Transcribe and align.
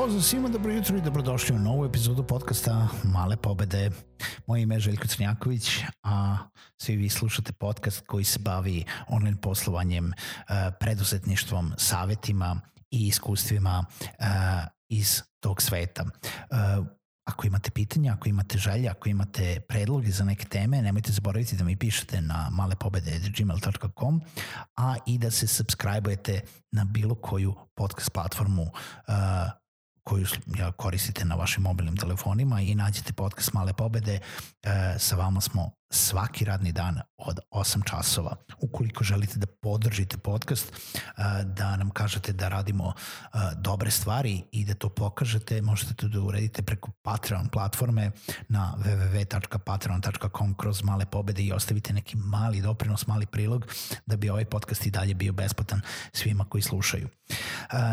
Pozdrav 0.00 0.22
svima, 0.22 0.48
dobro 0.48 0.72
jutro 0.72 0.96
i 0.96 1.00
dobrodošli 1.00 1.56
u 1.56 1.58
novu 1.58 1.84
epizodu 1.84 2.22
podcasta 2.22 2.88
Male 3.04 3.36
pobede. 3.36 3.90
Moje 4.46 4.62
ime 4.62 4.74
je 4.74 4.80
Željko 4.80 5.06
Crnjaković, 5.08 5.80
a 6.02 6.36
svi 6.82 6.96
vi 6.96 7.08
slušate 7.08 7.52
podcast 7.52 8.06
koji 8.06 8.24
se 8.24 8.38
bavi 8.38 8.84
online 9.08 9.40
poslovanjem, 9.40 10.12
eh, 10.12 10.70
preduzetništvom, 10.80 11.72
savetima 11.76 12.60
i 12.90 13.06
iskustvima 13.06 13.84
eh, 14.02 14.66
iz 14.88 15.22
tog 15.40 15.62
sveta. 15.62 16.04
Eh, 16.50 16.84
ako 17.24 17.46
imate 17.46 17.70
pitanja, 17.70 18.12
ako 18.12 18.28
imate 18.28 18.58
želje, 18.58 18.88
ako 18.88 19.08
imate 19.08 19.60
predloge 19.68 20.10
za 20.10 20.24
neke 20.24 20.44
teme, 20.44 20.82
nemojte 20.82 21.12
zaboraviti 21.12 21.56
da 21.56 21.64
mi 21.64 21.76
pišete 21.76 22.20
na 22.20 22.48
malepobede.gmail.com, 22.50 24.22
a 24.76 24.96
i 25.06 25.18
da 25.18 25.30
se 25.30 25.46
subscribe-ujete 25.46 26.40
na 26.72 26.84
bilo 26.84 27.14
koju 27.14 27.54
podcast 27.74 28.12
platformu 28.12 28.62
uh, 28.62 29.59
koju 30.04 30.26
koristite 30.76 31.24
na 31.24 31.34
vašim 31.34 31.62
mobilnim 31.62 31.96
telefonima 31.96 32.60
i 32.60 32.74
nađete 32.74 33.12
podcast 33.12 33.52
Male 33.52 33.72
pobede. 33.72 34.18
E, 34.62 34.94
sa 34.98 35.16
vama 35.16 35.40
smo 35.40 35.70
svaki 35.90 36.44
radni 36.44 36.72
dan 36.72 37.00
od 37.16 37.38
8 37.50 37.90
časova. 37.90 38.36
Ukoliko 38.60 39.04
želite 39.04 39.38
da 39.38 39.46
podržite 39.46 40.18
podcast, 40.18 40.72
e, 40.72 41.00
da 41.44 41.76
nam 41.76 41.90
kažete 41.90 42.32
da 42.32 42.48
radimo 42.48 42.92
e, 42.94 43.38
dobre 43.56 43.90
stvari 43.90 44.42
i 44.52 44.64
da 44.64 44.74
to 44.74 44.88
pokažete, 44.88 45.62
možete 45.62 45.94
to 45.94 46.08
da 46.08 46.20
uredite 46.20 46.62
preko 46.62 46.90
Patreon 47.02 47.48
platforme 47.48 48.10
na 48.48 48.74
www.patreon.com 48.78 50.54
kroz 50.54 50.82
male 50.82 51.06
pobede 51.06 51.42
i 51.42 51.52
ostavite 51.52 51.92
neki 51.92 52.16
mali 52.16 52.60
doprinos, 52.60 53.06
mali 53.06 53.26
prilog 53.26 53.66
da 54.06 54.16
bi 54.16 54.30
ovaj 54.30 54.44
podcast 54.44 54.86
i 54.86 54.90
dalje 54.90 55.14
bio 55.14 55.32
besplatan 55.32 55.80
svima 56.12 56.44
koji 56.44 56.62
slušaju. 56.62 57.08
E, 57.08 57.36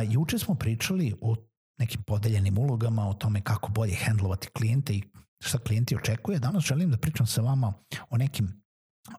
juče 0.09 0.39
smo 0.39 0.55
pričali 0.55 1.15
o 1.21 1.35
nekim 1.79 2.03
podeljenim 2.03 2.57
ulogama, 2.57 3.09
o 3.09 3.13
tome 3.13 3.41
kako 3.41 3.71
bolje 3.71 3.95
hendlovati 3.95 4.47
klijente 4.47 4.93
i 4.93 5.03
šta 5.39 5.57
klijenti 5.57 5.95
očekuje. 5.95 6.39
Danas 6.39 6.63
želim 6.63 6.91
da 6.91 6.97
pričam 6.97 7.27
sa 7.27 7.41
vama 7.41 7.73
o 8.09 8.17
nekim 8.17 8.67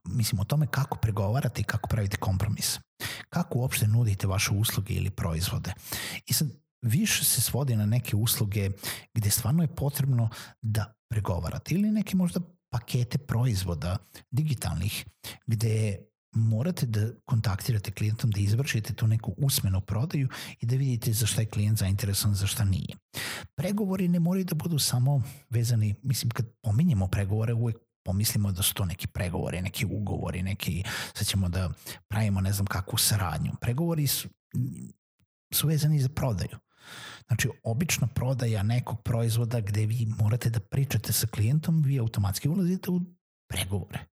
mislim 0.04 0.40
o 0.40 0.44
tome 0.44 0.66
kako 0.66 0.98
pregovarate 0.98 1.60
i 1.60 1.64
kako 1.64 1.88
pravite 1.88 2.16
kompromis. 2.16 2.78
Kako 3.28 3.58
uopšte 3.58 3.86
nudite 3.86 4.26
vaše 4.26 4.52
usluge 4.54 4.94
ili 4.94 5.10
proizvode. 5.10 5.72
I 6.26 6.32
sad 6.32 6.48
više 6.82 7.24
se 7.24 7.40
svodi 7.40 7.76
na 7.76 7.86
neke 7.86 8.16
usluge 8.16 8.70
gde 9.14 9.30
stvarno 9.30 9.62
je 9.62 9.74
potrebno 9.74 10.28
da 10.62 10.94
pregovarate 11.10 11.74
ili 11.74 11.90
neke 11.90 12.16
možda 12.16 12.40
pakete 12.70 13.18
proizvoda 13.18 13.96
digitalnih 14.30 15.06
gde 15.46 15.98
morate 16.32 16.86
da 16.86 17.10
kontaktirate 17.24 17.90
klijentom, 17.90 18.30
da 18.30 18.40
izvršite 18.40 18.94
tu 18.94 19.06
neku 19.06 19.34
usmenu 19.36 19.80
prodaju 19.80 20.28
i 20.60 20.66
da 20.66 20.76
vidite 20.76 21.12
za 21.12 21.26
šta 21.26 21.40
je 21.40 21.46
klijent 21.46 21.78
zainteresovan, 21.78 22.34
za 22.34 22.46
šta 22.46 22.64
nije. 22.64 22.96
Pregovori 23.54 24.08
ne 24.08 24.20
moraju 24.20 24.44
da 24.44 24.54
budu 24.54 24.78
samo 24.78 25.22
vezani, 25.50 25.94
mislim 26.02 26.30
kad 26.30 26.46
pominjemo 26.62 27.06
pregovore 27.06 27.54
uvek 27.54 27.76
pomislimo 28.04 28.52
da 28.52 28.62
su 28.62 28.74
to 28.74 28.84
neki 28.84 29.06
pregovori, 29.06 29.62
neki 29.62 29.86
ugovori, 29.86 30.42
neki, 30.42 30.82
sad 31.14 31.26
ćemo 31.26 31.48
da 31.48 31.70
pravimo 32.08 32.40
ne 32.40 32.52
znam 32.52 32.66
kakvu 32.66 32.98
saradnju. 32.98 33.52
Pregovori 33.60 34.06
su, 34.06 34.28
su 35.52 35.66
vezani 35.66 36.00
za 36.00 36.08
prodaju. 36.08 36.58
Znači, 37.26 37.48
obična 37.62 38.06
prodaja 38.06 38.62
nekog 38.62 39.02
proizvoda 39.02 39.60
gde 39.60 39.86
vi 39.86 40.06
morate 40.18 40.50
da 40.50 40.60
pričate 40.60 41.12
sa 41.12 41.26
klijentom, 41.26 41.82
vi 41.82 41.98
automatski 41.98 42.48
ulazite 42.48 42.90
u 42.90 43.00
pregovore 43.48 44.06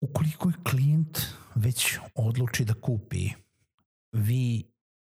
ukoliko 0.00 0.48
je 0.48 0.54
klijent 0.70 1.18
već 1.54 1.98
odluči 2.14 2.64
da 2.64 2.74
kupi, 2.74 3.30
vi 4.12 4.72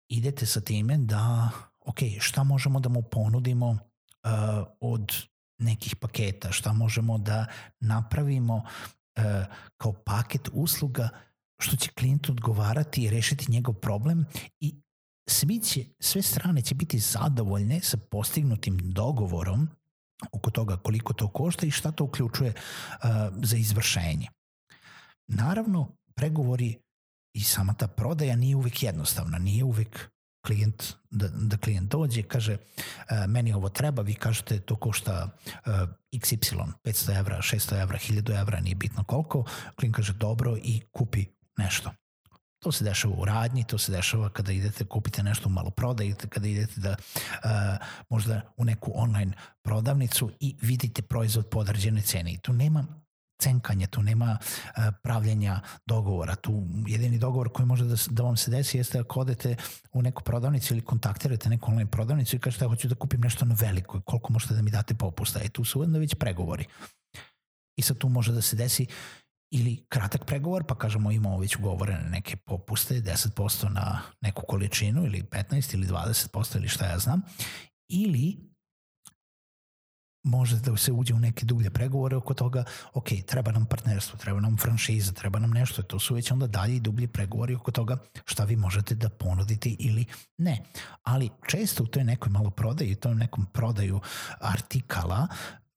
idete 0.09 0.45
sa 0.45 0.61
time 0.61 0.97
da, 0.97 1.49
ok, 1.79 1.99
šta 2.19 2.43
možemo 2.43 2.79
da 2.79 2.89
mu 2.89 3.01
ponudimo 3.01 3.69
uh, 3.69 3.79
od 4.79 5.13
nekih 5.57 5.95
paketa, 5.95 6.51
šta 6.51 6.73
možemo 6.73 7.17
da 7.17 7.45
napravimo 7.79 8.55
uh, 8.55 9.23
kao 9.77 9.93
paket 9.93 10.49
usluga 10.53 11.09
što 11.59 11.75
će 11.75 11.91
klijent 11.91 12.29
odgovarati 12.29 13.03
i 13.03 13.09
rešiti 13.09 13.51
njegov 13.51 13.73
problem 13.73 14.25
i 14.59 14.75
svi 15.29 15.59
će, 15.59 15.85
sve 15.99 16.21
strane 16.21 16.61
će 16.61 16.75
biti 16.75 16.99
zadovoljne 16.99 17.81
sa 17.81 17.97
postignutim 17.97 18.77
dogovorom 18.81 19.69
oko 20.31 20.51
toga 20.51 20.77
koliko 20.77 21.13
to 21.13 21.27
košta 21.27 21.65
i 21.65 21.71
šta 21.71 21.91
to 21.91 22.03
uključuje 22.03 22.53
uh, 22.53 23.09
za 23.43 23.57
izvršenje. 23.57 24.27
Naravno, 25.27 25.97
pregovori 26.15 26.81
i 27.33 27.43
sama 27.43 27.73
ta 27.73 27.87
prodaja 27.87 28.35
nije 28.35 28.55
uvek 28.55 28.83
jednostavna, 28.83 29.37
nije 29.37 29.63
uvek 29.63 30.09
klijent, 30.45 30.83
da, 31.11 31.27
da 31.27 31.57
klijent 31.57 31.91
dođe, 31.91 32.23
kaže 32.23 32.53
e, 32.53 33.27
meni 33.27 33.53
ovo 33.53 33.69
treba, 33.69 34.01
vi 34.01 34.13
kažete 34.13 34.59
to 34.59 34.75
košta 34.75 35.29
e, 35.65 35.69
XY, 36.11 36.71
500 36.83 37.19
evra, 37.19 37.37
600 37.41 37.81
evra, 37.81 37.97
1000 37.97 38.41
evra, 38.41 38.59
nije 38.59 38.75
bitno 38.75 39.03
koliko, 39.03 39.45
klijent 39.75 39.95
kaže 39.95 40.13
dobro 40.13 40.57
i 40.63 40.81
kupi 40.91 41.25
nešto. 41.57 41.91
To 42.63 42.71
se 42.71 42.83
dešava 42.83 43.15
u 43.17 43.25
radnji, 43.25 43.63
to 43.63 43.77
se 43.77 43.91
dešava 43.91 44.29
kada 44.29 44.51
idete 44.51 44.85
kupite 44.85 45.23
nešto 45.23 45.49
u 45.49 45.51
maloprodaji, 45.51 46.15
kada 46.29 46.47
idete 46.47 46.81
da 46.81 46.95
uh, 46.99 47.49
možda 48.09 48.41
u 48.57 48.65
neku 48.65 48.91
online 48.95 49.33
prodavnicu 49.61 50.31
i 50.39 50.55
vidite 50.61 51.01
proizvod 51.01 51.49
po 51.49 51.59
određenoj 51.59 52.01
ceni. 52.01 52.33
I 52.33 52.37
tu 52.37 52.53
nema 52.53 52.85
cenkanje, 53.41 53.87
tu 53.87 54.03
nema 54.03 54.37
uh, 54.41 54.83
pravljenja 55.03 55.59
dogovora. 55.85 56.35
Tu 56.35 56.63
jedini 56.87 57.19
dogovor 57.19 57.51
koji 57.53 57.65
može 57.65 57.85
da, 57.85 57.95
da 58.09 58.23
vam 58.23 58.37
se 58.37 58.51
desi 58.51 58.77
jeste 58.77 58.99
ako 58.99 59.19
odete 59.19 59.55
u 59.91 60.01
neku 60.01 60.23
prodavnicu 60.23 60.73
ili 60.73 60.81
kontaktirate 60.81 61.49
neku 61.49 61.71
online 61.71 61.91
prodavnicu 61.91 62.35
i 62.35 62.39
kažete 62.39 62.65
ja 62.65 62.69
hoću 62.69 62.87
da 62.87 62.95
kupim 62.95 63.21
nešto 63.21 63.45
na 63.45 63.55
veliko, 63.59 64.01
koliko 64.01 64.33
možete 64.33 64.53
da 64.53 64.61
mi 64.61 64.71
date 64.71 64.93
popusta. 64.93 65.39
E 65.43 65.49
tu 65.49 65.63
su 65.65 65.81
onda 65.81 65.99
već 65.99 66.15
pregovori. 66.15 66.65
I 67.77 67.81
sad 67.81 67.97
tu 67.97 68.09
može 68.09 68.31
da 68.31 68.41
se 68.41 68.55
desi 68.55 68.87
ili 69.51 69.85
kratak 69.89 70.25
pregovor, 70.25 70.63
pa 70.63 70.75
kažemo 70.75 71.11
imamo 71.11 71.39
već 71.39 71.55
ugovorene 71.55 72.09
neke 72.09 72.35
popuste, 72.35 73.01
10% 73.01 73.69
na 73.69 74.01
neku 74.21 74.41
količinu 74.47 75.05
ili 75.05 75.23
15 75.23 75.73
ili 75.73 75.87
20% 75.87 76.57
ili 76.57 76.67
šta 76.67 76.85
ja 76.85 76.99
znam, 76.99 77.21
ili 77.89 78.50
može 80.23 80.59
da 80.59 80.77
se 80.77 80.91
uđe 80.91 81.13
u 81.13 81.19
neke 81.19 81.45
dublje 81.45 81.69
pregovore 81.69 82.15
oko 82.15 82.33
toga, 82.33 82.63
ok, 82.93 83.07
treba 83.25 83.51
nam 83.51 83.65
partnerstvo, 83.65 84.19
treba 84.19 84.39
nam 84.39 84.57
franšiza, 84.57 85.11
treba 85.11 85.39
nam 85.39 85.51
nešto, 85.51 85.83
to 85.83 85.99
su 85.99 86.13
već 86.13 86.31
onda 86.31 86.47
dalje 86.47 86.75
i 86.75 86.79
dublji 86.79 87.07
pregovori 87.07 87.55
oko 87.55 87.71
toga 87.71 87.97
šta 88.25 88.43
vi 88.43 88.55
možete 88.55 88.95
da 88.95 89.09
ponudite 89.09 89.69
ili 89.69 90.05
ne. 90.37 90.63
Ali 91.03 91.29
često 91.47 91.83
u 91.83 91.87
toj 91.87 92.03
nekoj 92.03 92.29
malo 92.29 92.49
prodaju, 92.49 92.91
u 92.91 92.95
tom 92.95 93.17
nekom 93.17 93.45
prodaju 93.45 93.99
artikala, 94.39 95.27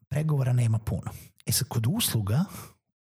pregovora 0.09 0.53
nema 0.53 0.79
puno. 0.79 1.11
E 1.47 1.53
sad, 1.53 1.69
kod 1.69 1.87
usluga 1.87 2.45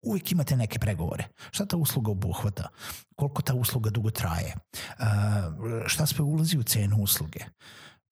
uvijek 0.03 0.33
imate 0.33 0.57
neke 0.57 0.79
pregovore. 0.79 1.29
Šta 1.51 1.67
ta 1.67 1.77
usluga 1.77 2.11
obuhvata? 2.11 2.69
Koliko 3.17 3.43
ta 3.43 3.55
usluga 3.55 3.91
dugo 3.91 4.11
traje? 4.11 4.55
šta 5.87 6.07
sve 6.07 6.25
ulazi 6.25 6.59
u 6.59 6.63
cenu 6.63 6.97
usluge? 6.97 7.41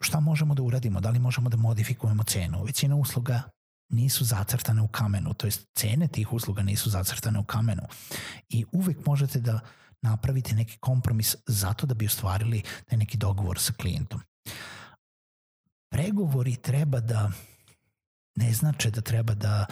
Šta 0.01 0.21
možemo 0.21 0.55
da 0.55 0.63
uradimo, 0.63 1.01
da 1.01 1.11
li 1.11 1.19
možemo 1.19 1.49
da 1.49 1.57
modifikujemo 1.57 2.23
cenu. 2.23 2.65
Većina 2.65 2.97
usluga 2.97 3.43
nisu 3.89 4.25
zacrtane 4.25 4.83
u 4.83 4.89
kamenu, 4.89 5.35
to 5.35 5.47
jest 5.47 5.67
cene 5.75 6.09
tih 6.09 6.33
usluga 6.33 6.63
nisu 6.63 6.91
zacrtane 6.91 7.39
u 7.39 7.45
kamenu. 7.45 7.83
I 8.49 8.65
uvek 8.73 9.07
možete 9.07 9.41
da 9.41 9.61
napravite 10.03 10.55
neki 10.55 10.79
kompromis 10.79 11.37
zato 11.47 11.87
da 11.87 11.95
bi 11.95 12.07
ostvarili 12.07 12.63
taj 12.89 12.99
neki 12.99 13.19
dogovor 13.19 13.59
sa 13.59 13.73
klijentom. 13.73 14.21
Pregovori 15.91 16.57
treba 16.57 17.01
da 17.01 17.31
ne 18.37 18.53
znači 18.53 18.91
da 18.91 19.01
treba 19.01 19.35
da 19.35 19.67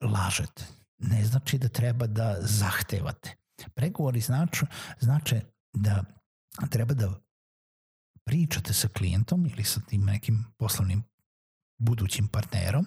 lažete, 0.00 0.64
ne 0.98 1.24
znači 1.24 1.58
da 1.58 1.68
treba 1.68 2.06
da 2.06 2.36
zahtevate. 2.40 3.34
Pregovori 3.74 4.20
značu, 4.20 4.66
znače 5.00 5.40
da 5.72 6.04
treba 6.70 6.94
da 6.94 7.25
pričate 8.26 8.72
sa 8.72 8.88
klijentom 8.88 9.46
ili 9.46 9.64
sa 9.64 9.80
tim 9.80 10.04
nekim 10.04 10.44
poslovnim 10.56 11.02
budućim 11.78 12.28
partnerom 12.28 12.86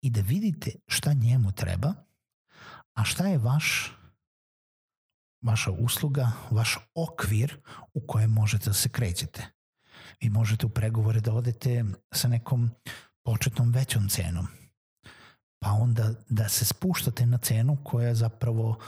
i 0.00 0.10
da 0.10 0.20
vidite 0.20 0.70
šta 0.86 1.12
njemu 1.12 1.52
treba, 1.52 1.94
a 2.94 3.04
šta 3.04 3.26
je 3.26 3.38
vaš 3.38 3.92
vaša 5.42 5.70
usluga, 5.70 6.32
vaš 6.50 6.78
okvir 6.94 7.60
u 7.94 8.06
kojem 8.06 8.30
možete 8.30 8.70
da 8.70 8.74
se 8.74 8.88
krećete. 8.88 9.46
Vi 10.20 10.28
možete 10.28 10.66
u 10.66 10.68
pregovore 10.68 11.20
da 11.20 11.34
odete 11.34 11.84
sa 12.12 12.28
nekom 12.28 12.70
početnom 13.24 13.72
većom 13.72 14.08
cenom, 14.08 14.46
pa 15.58 15.70
onda 15.72 16.14
da 16.28 16.48
se 16.48 16.64
spuštate 16.64 17.26
na 17.26 17.38
cenu 17.38 17.76
koja 17.84 18.14
zapravo, 18.14 18.78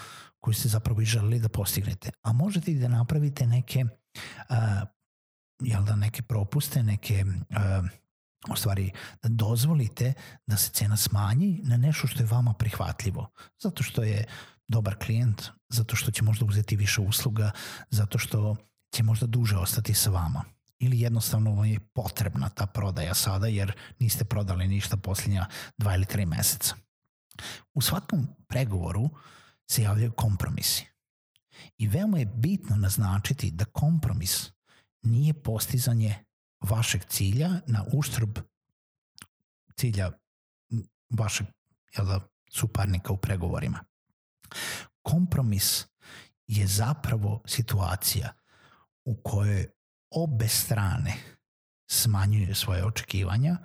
koju 0.41 0.55
ste 0.55 0.69
zapravo 0.69 1.01
i 1.01 1.05
želeli 1.05 1.41
da 1.41 1.49
postignete. 1.49 2.11
A 2.23 2.33
možete 2.33 2.73
i 2.73 2.79
da 2.79 2.89
napravite 2.89 3.47
neke 3.47 3.85
jel 5.61 5.85
da, 5.85 5.97
neke 5.97 6.23
propuste, 6.23 6.83
neke 6.83 7.25
u 8.51 8.57
stvari 8.57 8.93
da 9.23 9.29
dozvolite 9.29 10.13
da 10.47 10.57
se 10.57 10.71
cena 10.71 10.97
smanji 10.97 11.61
na 11.65 11.77
nešto 11.77 12.07
što 12.07 12.23
je 12.23 12.27
vama 12.27 12.53
prihvatljivo. 12.53 13.31
Zato 13.59 13.83
što 13.83 14.03
je 14.03 14.25
dobar 14.69 14.97
klijent, 14.99 15.43
zato 15.69 15.97
što 15.97 16.11
će 16.11 16.23
možda 16.23 16.45
uzeti 16.45 16.77
više 16.77 17.01
usluga, 17.01 17.51
zato 17.91 18.19
što 18.19 18.57
će 18.91 19.03
možda 19.03 19.27
duže 19.27 19.57
ostati 19.57 19.95
sa 19.95 20.11
vama. 20.11 20.45
Ili 20.79 21.01
jednostavno 21.01 21.55
vam 21.55 21.65
je 21.65 21.81
potrebna 21.81 22.49
ta 22.49 22.67
prodaja 22.67 23.15
sada 23.15 23.47
jer 23.47 23.73
niste 23.99 24.25
prodali 24.25 24.69
ništa 24.69 24.97
posljednja 24.97 25.47
dva 25.79 25.95
ili 25.95 26.07
tri 26.07 26.27
meseca. 26.27 26.75
U 27.75 27.81
svakom 27.81 28.29
pregovoru 28.49 29.11
se 29.67 29.83
javljaju 29.83 30.13
kompromisi. 30.13 30.87
I 31.79 31.89
veoma 31.89 32.19
je 32.19 32.27
bitno 32.27 32.77
naznačiti 32.77 33.51
da 33.51 33.65
kompromis 33.65 34.51
nije 35.07 35.43
postizanje 35.43 36.15
vašeg 36.61 37.05
cilja 37.05 37.51
na 37.67 37.85
uštrb 37.93 38.39
cilja 39.77 40.11
vašeg 41.11 41.47
jel 41.97 42.07
da, 42.07 42.21
suparnika 42.53 43.13
u 43.13 43.17
pregovorima. 43.17 43.85
Kompromis 45.03 45.87
je 46.47 46.67
zapravo 46.67 47.43
situacija 47.47 48.33
u 49.05 49.17
kojoj 49.25 49.67
obe 50.11 50.49
strane 50.49 51.15
smanjuju 51.91 52.55
svoje 52.55 52.85
očekivanja, 52.85 53.57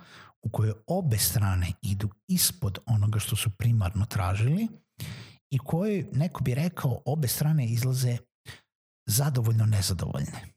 u 0.42 0.50
kojoj 0.50 0.74
obe 0.86 1.18
strane 1.18 1.72
idu 1.82 2.08
ispod 2.28 2.78
onoga 2.86 3.18
što 3.18 3.36
su 3.36 3.50
primarno 3.50 4.06
tražili 4.06 4.68
i 5.50 5.58
kojoj, 5.58 6.06
neko 6.12 6.44
bi 6.44 6.54
rekao, 6.54 7.02
obe 7.04 7.28
strane 7.28 7.66
izlaze 7.66 8.16
zadovoljno 9.06 9.66
nezadovoljne. 9.66 10.52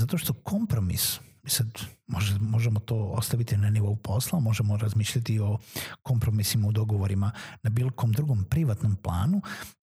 Zato 0.00 0.18
što 0.18 0.32
kompromis, 0.32 1.20
sad 1.46 1.66
može, 2.06 2.38
možemo 2.40 2.80
to 2.80 2.96
ostaviti 2.96 3.56
na 3.56 3.70
nivou 3.70 3.96
posla, 3.96 4.40
možemo 4.40 4.76
razmišljati 4.76 5.40
o 5.40 5.58
kompromisima 6.02 6.68
u 6.68 6.72
dogovorima 6.72 7.32
na 7.62 7.70
bilo 7.70 7.90
kom 7.90 8.12
drugom 8.12 8.44
privatnom 8.44 8.96
planu, 8.96 9.42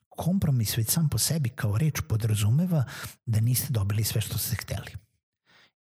kompromis 0.10 0.78
već 0.78 0.90
sam 0.90 1.10
po 1.10 1.18
sebi 1.18 1.50
kao 1.50 1.78
reč 1.78 2.02
podrazumeva 2.10 2.84
da 3.26 3.40
niste 3.40 3.74
dobili 3.74 4.04
sve 4.04 4.22
što 4.22 4.38
ste 4.38 4.56
hteli. 4.56 4.92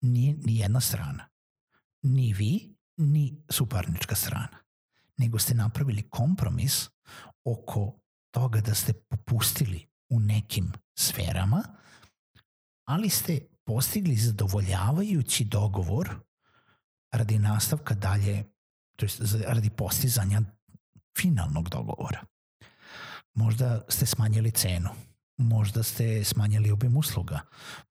Ni, 0.01 0.37
ni 0.45 0.57
jedna 0.57 0.81
strana. 0.81 1.29
Ni 2.03 2.33
vi, 2.33 2.77
ni 2.97 3.45
suparnička 3.49 4.15
strana. 4.15 4.59
Nego 5.17 5.39
ste 5.39 5.55
napravili 5.55 6.11
kompromis 6.11 6.89
oko 7.45 8.01
toga 8.31 8.61
da 8.61 8.75
ste 8.75 8.93
popustili 8.93 9.87
u 10.09 10.21
nekim 10.21 10.73
sferama, 10.99 11.63
ali 12.85 13.09
ste 13.09 13.56
postigli 13.67 14.17
zadovoljavajući 14.17 15.45
dogovor 15.45 16.11
radi 17.13 17.39
nastavka 17.39 17.95
dalje, 17.95 18.45
to 18.97 19.05
jest 19.07 19.21
radi 19.47 19.71
postizanja 19.71 20.43
finalnog 21.19 21.69
dogovora. 21.69 22.25
Možda 23.35 23.85
ste 23.89 24.07
smanjili 24.07 24.51
cenu, 24.51 24.89
možda 25.37 25.83
ste 25.83 26.25
smanjili 26.25 26.71
obim 26.71 26.97
usluga, 26.97 27.41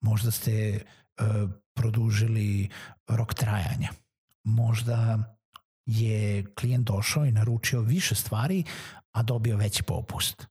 možda 0.01 0.31
ste 0.31 0.81
uh, 0.81 1.49
produžili 1.75 2.69
rok 3.07 3.33
trajanja, 3.33 3.89
možda 4.43 5.23
je 5.85 6.45
klijent 6.55 6.87
došao 6.87 7.25
i 7.25 7.31
naručio 7.31 7.81
više 7.81 8.15
stvari, 8.15 8.63
a 9.11 9.23
dobio 9.23 9.57
veći 9.57 9.83
popust. 9.83 10.47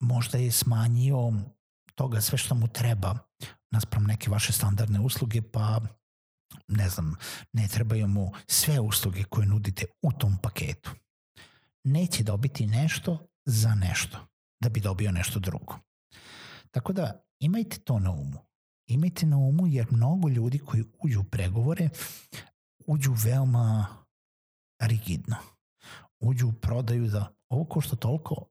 Možda 0.00 0.38
je 0.38 0.52
smanjio 0.52 1.32
toga 1.94 2.20
sve 2.20 2.38
što 2.38 2.54
mu 2.54 2.68
treba 2.68 3.29
naspram 3.70 4.04
neke 4.04 4.30
vaše 4.30 4.52
standardne 4.52 5.00
usluge, 5.00 5.42
pa 5.42 5.80
ne 6.68 6.88
znam, 6.88 7.14
ne 7.52 7.68
trebaju 7.68 8.08
mu 8.08 8.32
sve 8.46 8.80
usluge 8.80 9.24
koje 9.24 9.46
nudite 9.46 9.84
u 10.02 10.12
tom 10.12 10.36
paketu. 10.42 10.90
Neće 11.84 12.22
dobiti 12.22 12.66
nešto 12.66 13.26
za 13.46 13.74
nešto, 13.74 14.18
da 14.62 14.68
bi 14.68 14.80
dobio 14.80 15.12
nešto 15.12 15.38
drugo. 15.38 15.78
Tako 16.70 16.92
da 16.92 17.24
imajte 17.38 17.78
to 17.78 17.98
na 17.98 18.10
umu. 18.10 18.38
Imajte 18.86 19.26
na 19.26 19.36
umu 19.36 19.66
jer 19.66 19.86
mnogo 19.90 20.28
ljudi 20.28 20.58
koji 20.58 20.84
uđu 21.02 21.20
u 21.20 21.24
pregovore 21.24 21.88
uđu 22.86 23.12
veoma 23.24 23.86
rigidno. 24.82 25.36
Uđu 26.20 26.48
u 26.48 26.52
prodaju 26.52 27.08
da 27.08 27.32
ovo 27.48 27.64
košta 27.64 27.96
toliko, 27.96 28.46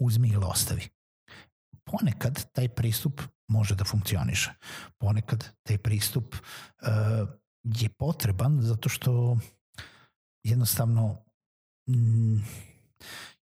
uzmi 0.00 0.28
ili 0.28 0.44
ostavi 0.44 0.88
ponekad 1.98 2.52
taj 2.52 2.68
pristup 2.68 3.20
može 3.48 3.74
da 3.74 3.84
funkcioniše. 3.84 4.50
Ponekad 4.98 5.44
taj 5.62 5.78
pristup 5.78 6.34
uh, 6.34 7.28
je 7.64 7.88
potreban 7.88 8.62
zato 8.62 8.88
što 8.88 9.38
jednostavno 10.42 11.24
mm, 11.90 12.38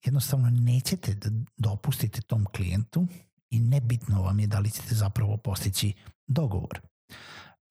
jednostavno 0.06 0.50
nećete 0.50 1.13
da 1.13 1.30
dopustite 1.57 2.22
tom 2.22 2.45
klijentu 2.45 3.07
i 3.50 3.60
nebitno 3.60 4.22
vam 4.22 4.40
je 4.40 4.48
da 4.48 4.60
li 4.60 4.72
ćete 4.72 4.95
zapravo 4.95 5.38
postići 5.38 5.94
dogovor. 6.28 6.81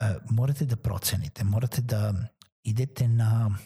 E, 0.00 0.14
morate 0.30 0.64
da 0.64 0.76
procenite, 0.76 1.44
morate 1.44 1.82
da 1.82 2.14
idete 2.62 3.08
na 3.08 3.58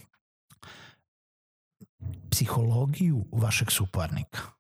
psihologiju 2.31 3.27
vašeg 3.33 3.71
suparnika 3.71 4.57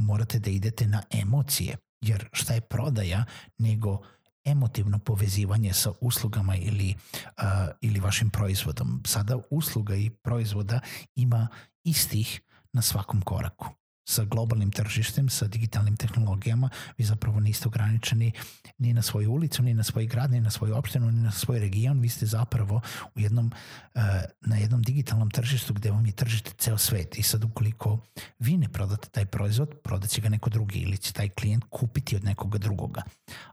morate 0.00 0.38
da 0.38 0.50
idete 0.50 0.86
na 0.86 1.02
emocije, 1.10 1.76
jer 2.00 2.28
šta 2.32 2.54
je 2.54 2.60
prodaja 2.60 3.24
nego 3.58 4.00
emotivno 4.44 4.98
povezivanje 4.98 5.72
sa 5.72 5.92
uslugama 6.00 6.56
ili, 6.56 6.94
uh, 7.24 7.44
ili 7.80 8.00
vašim 8.00 8.30
proizvodom. 8.30 9.02
Sada 9.06 9.38
usluga 9.50 9.94
i 9.94 10.10
proizvoda 10.10 10.80
ima 11.14 11.48
istih 11.84 12.40
na 12.72 12.82
svakom 12.82 13.20
koraku 13.20 13.79
sa 14.10 14.26
globalnim 14.26 14.74
tržištem, 14.74 15.30
sa 15.30 15.46
digitalnim 15.46 15.96
tehnologijama, 15.96 16.70
vi 16.98 17.04
zapravo 17.04 17.40
niste 17.40 17.68
ograničeni 17.68 18.32
ni 18.78 18.92
na 18.92 19.02
svoju 19.02 19.32
ulicu, 19.32 19.62
ni 19.62 19.74
na 19.74 19.86
svoj 19.86 20.06
grad, 20.06 20.30
ni 20.30 20.40
na 20.40 20.50
svoju 20.50 20.74
opštinu, 20.76 21.10
ni 21.10 21.22
na 21.22 21.30
svoj 21.30 21.58
region, 21.58 22.00
vi 22.00 22.08
ste 22.08 22.26
zapravo 22.26 22.80
u 23.14 23.20
jednom, 23.20 23.52
eh, 23.94 24.24
na 24.40 24.56
jednom 24.56 24.82
digitalnom 24.82 25.30
tržištu 25.30 25.74
gde 25.74 25.90
vam 25.90 26.06
je 26.06 26.12
tržište 26.12 26.50
ceo 26.58 26.78
svet 26.78 27.18
i 27.18 27.22
sad 27.22 27.44
ukoliko 27.44 28.00
vi 28.38 28.56
ne 28.56 28.68
prodate 28.68 29.08
taj 29.08 29.26
proizvod, 29.26 29.78
prodaće 29.84 30.20
ga 30.20 30.28
neko 30.28 30.50
drugi 30.50 30.78
ili 30.78 30.98
će 30.98 31.12
taj 31.12 31.28
klijent 31.28 31.64
kupiti 31.70 32.16
od 32.16 32.24
nekoga 32.24 32.58
drugoga. 32.58 33.02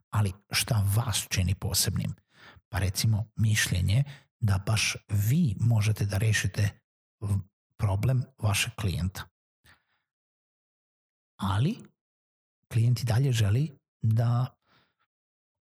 Ali 0.10 0.34
šta 0.52 0.84
vas 0.96 1.28
čini 1.30 1.56
posebnim? 1.56 2.16
Pa 2.70 2.80
recimo 2.80 3.26
mišljenje 3.36 4.04
da 4.40 4.58
baš 4.66 4.96
vi 5.10 5.56
možete 5.60 6.06
da 6.06 6.18
rešite 6.18 6.70
problem 7.78 8.24
vašeg 8.42 8.74
klijenta 8.76 9.37
ali 11.38 11.78
klijent 12.72 13.02
i 13.02 13.06
dalje 13.06 13.32
želi 13.32 13.78
da 14.02 14.58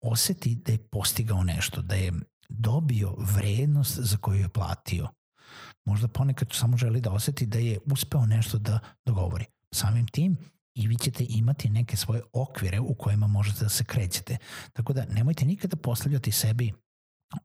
oseti 0.01 0.55
da 0.55 0.71
je 0.71 0.87
postigao 0.91 1.43
nešto, 1.43 1.81
da 1.81 1.95
je 1.95 2.13
dobio 2.49 3.15
vrednost 3.17 3.99
za 3.99 4.17
koju 4.17 4.39
je 4.39 4.49
platio. 4.49 5.07
Možda 5.85 6.07
ponekad 6.07 6.47
samo 6.51 6.77
želi 6.77 7.01
da 7.01 7.11
oseti 7.11 7.45
da 7.45 7.59
je 7.59 7.79
uspeo 7.91 8.25
nešto 8.25 8.57
da 8.57 8.79
dogovori. 9.05 9.45
Samim 9.73 10.07
tim 10.07 10.37
i 10.75 10.87
vi 10.87 10.95
ćete 10.95 11.25
imati 11.29 11.69
neke 11.69 11.97
svoje 11.97 12.21
okvire 12.33 12.79
u 12.79 12.95
kojima 12.95 13.27
možete 13.27 13.63
da 13.63 13.69
se 13.69 13.83
krećete. 13.83 14.37
Tako 14.73 14.93
da 14.93 15.05
nemojte 15.05 15.45
nikada 15.45 15.75
postavljati 15.75 16.31
sebi 16.31 16.73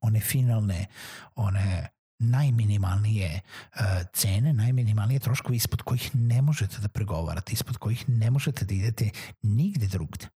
one 0.00 0.20
finalne, 0.20 0.86
one 1.34 1.88
najminimalnije 2.22 3.40
uh, 3.40 3.80
cene, 4.12 4.52
najminimalnije 4.52 5.20
troškovi 5.20 5.56
ispod 5.56 5.82
kojih 5.82 6.10
ne 6.14 6.42
možete 6.42 6.78
da 6.78 6.88
pregovarate, 6.88 7.52
ispod 7.52 7.76
kojih 7.76 8.08
ne 8.08 8.30
možete 8.30 8.64
da 8.64 8.74
idete 8.74 9.10
nigde 9.42 9.86
drugde. 9.86 10.28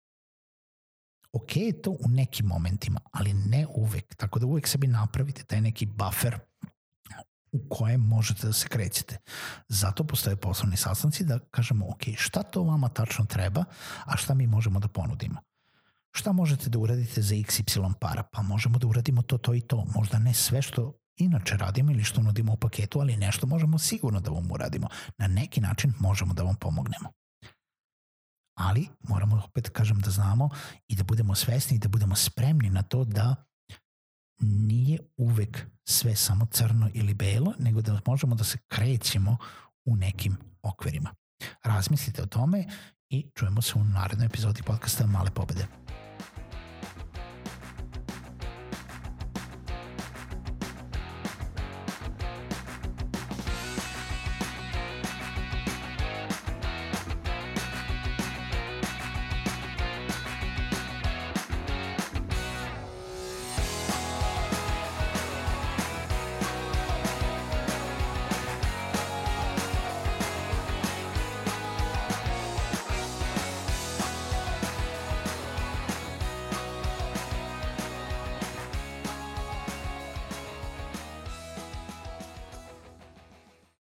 Ok 1.33 1.57
je 1.57 1.83
to 1.83 1.91
u 1.91 2.09
nekim 2.09 2.47
momentima, 2.47 3.01
ali 3.13 3.35
ne 3.35 3.67
uvek. 3.75 4.15
Tako 4.15 4.39
da 4.39 4.47
uvek 4.47 4.69
sebi 4.69 4.87
napravite 4.87 5.45
taj 5.45 5.61
neki 5.61 5.87
buffer 5.87 6.39
u 7.53 7.69
kojem 7.69 8.01
možete 8.01 8.47
da 8.47 8.53
se 8.53 8.69
krećete. 8.69 9.19
Zato 9.69 10.05
postoje 10.05 10.37
poslovni 10.37 10.77
sastanci 10.77 11.25
da 11.25 11.39
kažemo, 11.39 11.89
ok, 11.89 12.03
šta 12.17 12.43
to 12.43 12.63
vama 12.63 12.89
tačno 12.89 13.25
treba, 13.25 13.65
a 14.05 14.17
šta 14.17 14.35
mi 14.35 14.47
možemo 14.47 14.81
da 14.81 14.89
ponudimo. 14.89 15.41
šta 16.13 16.33
možete 16.33 16.71
da 16.71 16.79
uradite 16.79 17.23
za 17.23 17.35
XY 17.35 17.95
para? 18.01 18.23
Pa 18.23 18.43
možemo 18.43 18.79
da 18.79 18.87
uradimo 18.87 19.23
to, 19.23 19.39
to 19.39 19.55
i 19.55 19.61
to. 19.61 19.85
Možda 19.95 20.19
ne 20.19 20.35
sve 20.35 20.63
što 20.63 20.93
inače 21.17 21.57
radimo 21.57 21.91
ili 21.91 22.05
što 22.05 22.23
nudimo 22.23 22.53
u 22.53 22.57
paketu, 22.57 23.01
ali 23.01 23.17
nešto 23.17 23.47
možemo 23.47 23.79
sigurno 23.79 24.21
da 24.21 24.31
vam 24.31 24.51
uradimo. 24.51 24.89
Na 25.19 25.27
neki 25.27 25.61
način 25.61 25.93
možemo 25.99 26.35
da 26.35 26.43
vam 26.43 26.55
pomognemo. 26.55 27.13
Ali 28.59 28.89
moramo 29.09 29.43
opet 29.45 29.69
kažem 29.69 30.01
da 30.01 30.11
znamo 30.11 30.51
i 30.89 30.97
da 30.97 31.05
budemo 31.05 31.35
svesni 31.35 31.77
i 31.77 31.79
da 31.79 31.89
budemo 31.89 32.15
spremni 32.15 32.71
na 32.71 32.83
to 32.83 33.05
da 33.05 33.35
nije 34.41 34.99
uvek 35.17 35.67
sve 35.85 36.17
samo 36.17 36.47
crno 36.47 36.91
ili 36.95 37.15
belo, 37.15 37.55
nego 37.59 37.83
da 37.83 38.01
možemo 38.07 38.35
da 38.35 38.45
se 38.45 38.59
krećemo 38.69 39.37
u 39.85 39.97
nekim 39.97 40.37
okvirima. 40.63 41.15
Razmislite 41.63 42.23
o 42.23 42.27
tome 42.27 42.65
i 43.09 43.31
čujemo 43.35 43.63
se 43.63 43.79
u 43.79 43.85
narednoj 43.85 44.27
epizodi 44.27 44.63
podcasta 44.63 45.07
Male 45.07 45.31
pobede. 45.31 45.84